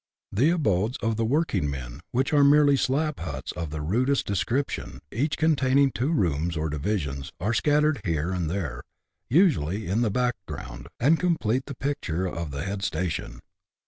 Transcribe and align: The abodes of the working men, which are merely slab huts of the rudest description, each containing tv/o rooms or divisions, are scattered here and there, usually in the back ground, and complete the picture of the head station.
The 0.31 0.49
abodes 0.49 0.97
of 1.03 1.15
the 1.15 1.25
working 1.25 1.69
men, 1.69 2.01
which 2.09 2.33
are 2.33 2.43
merely 2.43 2.75
slab 2.75 3.19
huts 3.19 3.51
of 3.51 3.69
the 3.69 3.81
rudest 3.81 4.25
description, 4.25 5.01
each 5.11 5.37
containing 5.37 5.91
tv/o 5.91 6.07
rooms 6.07 6.57
or 6.57 6.69
divisions, 6.71 7.31
are 7.39 7.53
scattered 7.53 8.01
here 8.03 8.31
and 8.31 8.49
there, 8.49 8.81
usually 9.29 9.85
in 9.85 10.01
the 10.01 10.09
back 10.09 10.33
ground, 10.47 10.87
and 10.99 11.19
complete 11.19 11.65
the 11.67 11.75
picture 11.75 12.25
of 12.25 12.49
the 12.49 12.63
head 12.63 12.81
station. 12.83 13.41